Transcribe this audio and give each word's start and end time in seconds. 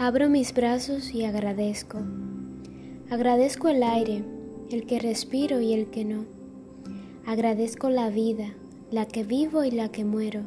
Abro 0.00 0.30
mis 0.30 0.54
brazos 0.54 1.12
y 1.12 1.24
agradezco. 1.24 1.98
Agradezco 3.10 3.66
el 3.66 3.82
aire, 3.82 4.22
el 4.70 4.86
que 4.86 5.00
respiro 5.00 5.60
y 5.60 5.72
el 5.72 5.90
que 5.90 6.04
no. 6.04 6.24
Agradezco 7.26 7.90
la 7.90 8.08
vida, 8.08 8.54
la 8.92 9.08
que 9.08 9.24
vivo 9.24 9.64
y 9.64 9.72
la 9.72 9.90
que 9.90 10.04
muero, 10.04 10.42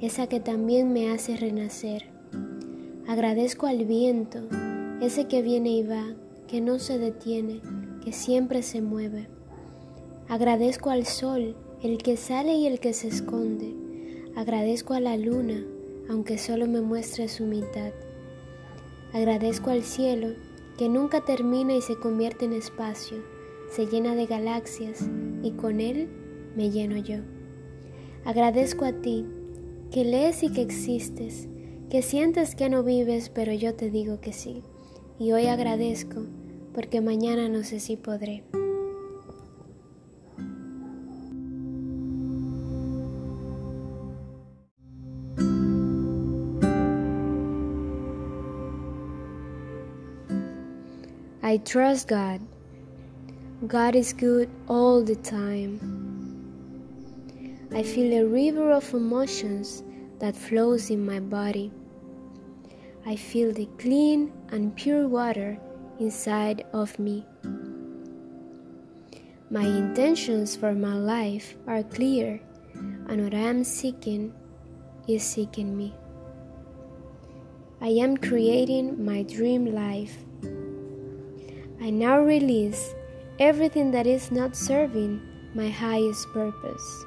esa 0.00 0.26
que 0.26 0.40
también 0.40 0.90
me 0.90 1.10
hace 1.10 1.36
renacer. 1.36 2.04
Agradezco 3.06 3.66
al 3.66 3.84
viento, 3.84 4.40
ese 5.02 5.26
que 5.26 5.42
viene 5.42 5.72
y 5.72 5.82
va, 5.82 6.06
que 6.48 6.62
no 6.62 6.78
se 6.78 6.98
detiene, 6.98 7.60
que 8.02 8.12
siempre 8.12 8.62
se 8.62 8.80
mueve. 8.80 9.28
Agradezco 10.30 10.88
al 10.88 11.04
sol, 11.04 11.56
el 11.82 11.98
que 11.98 12.16
sale 12.16 12.54
y 12.54 12.66
el 12.66 12.80
que 12.80 12.94
se 12.94 13.08
esconde. 13.08 13.74
Agradezco 14.34 14.94
a 14.94 15.00
la 15.00 15.18
luna, 15.18 15.62
aunque 16.08 16.38
solo 16.38 16.66
me 16.66 16.80
muestre 16.80 17.28
su 17.28 17.44
mitad. 17.44 17.92
Agradezco 19.12 19.70
al 19.70 19.82
cielo, 19.82 20.28
que 20.78 20.88
nunca 20.88 21.24
termina 21.24 21.74
y 21.74 21.82
se 21.82 21.96
convierte 21.96 22.46
en 22.46 22.54
espacio, 22.54 23.18
se 23.70 23.86
llena 23.86 24.14
de 24.14 24.26
galaxias 24.26 25.06
y 25.42 25.52
con 25.52 25.80
él 25.80 26.08
me 26.56 26.70
lleno 26.70 26.96
yo. 26.96 27.18
Agradezco 28.24 28.84
a 28.84 28.92
ti, 28.92 29.26
que 29.90 30.04
lees 30.04 30.42
y 30.42 30.50
que 30.50 30.62
existes, 30.62 31.48
que 31.90 32.00
sientes 32.00 32.54
que 32.54 32.70
no 32.70 32.82
vives, 32.82 33.28
pero 33.28 33.52
yo 33.52 33.74
te 33.74 33.90
digo 33.90 34.20
que 34.20 34.32
sí. 34.32 34.62
Y 35.18 35.32
hoy 35.32 35.46
agradezco, 35.46 36.24
porque 36.72 37.00
mañana 37.02 37.48
no 37.48 37.64
sé 37.64 37.80
si 37.80 37.96
podré. 37.96 38.44
I 51.44 51.56
trust 51.56 52.06
God. 52.06 52.40
God 53.66 53.96
is 53.96 54.12
good 54.12 54.48
all 54.68 55.02
the 55.02 55.16
time. 55.16 55.82
I 57.74 57.82
feel 57.82 58.12
a 58.12 58.24
river 58.24 58.70
of 58.70 58.94
emotions 58.94 59.82
that 60.20 60.36
flows 60.36 60.90
in 60.90 61.04
my 61.04 61.18
body. 61.18 61.72
I 63.04 63.16
feel 63.16 63.52
the 63.52 63.66
clean 63.76 64.32
and 64.50 64.76
pure 64.76 65.08
water 65.08 65.58
inside 65.98 66.64
of 66.72 66.96
me. 67.00 67.26
My 69.50 69.64
intentions 69.66 70.54
for 70.54 70.74
my 70.74 70.94
life 70.94 71.56
are 71.66 71.82
clear, 71.82 72.40
and 72.74 73.24
what 73.24 73.34
I 73.34 73.50
am 73.50 73.64
seeking 73.64 74.32
is 75.08 75.24
seeking 75.24 75.76
me. 75.76 75.92
I 77.80 77.88
am 77.88 78.16
creating 78.16 79.04
my 79.04 79.24
dream 79.24 79.66
life. 79.74 80.24
I 81.82 81.90
now 81.90 82.20
release 82.20 82.94
everything 83.40 83.90
that 83.90 84.06
is 84.06 84.30
not 84.30 84.54
serving 84.54 85.20
my 85.52 85.68
highest 85.68 86.28
purpose. 86.32 87.04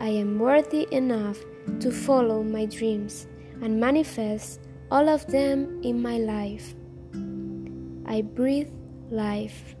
I 0.00 0.08
am 0.08 0.40
worthy 0.40 0.88
enough 0.90 1.38
to 1.78 1.92
follow 1.92 2.42
my 2.42 2.66
dreams 2.66 3.28
and 3.62 3.78
manifest 3.78 4.58
all 4.90 5.08
of 5.08 5.24
them 5.28 5.80
in 5.84 6.02
my 6.02 6.18
life. 6.18 6.74
I 8.06 8.22
breathe 8.22 8.72
life. 9.08 9.76